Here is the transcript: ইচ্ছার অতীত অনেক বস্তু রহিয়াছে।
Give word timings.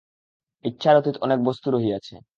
ইচ্ছার 0.65 0.95
অতীত 0.95 1.15
অনেক 1.21 1.39
বস্তু 1.43 1.67
রহিয়াছে। 1.71 2.15